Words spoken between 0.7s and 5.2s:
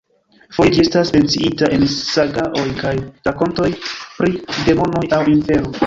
ĝi estas menciita en sagaoj kaj rakontoj pri demonoj